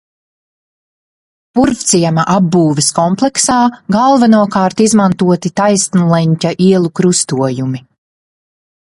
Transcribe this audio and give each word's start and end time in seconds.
Purvciema 1.59 2.23
apbūves 2.37 2.89
kompleksā 3.01 3.59
galvenokārt 3.99 4.85
izmantoti 4.89 5.55
taisnleņķa 5.63 6.57
ielu 6.73 6.95
krustojumi. 7.03 7.89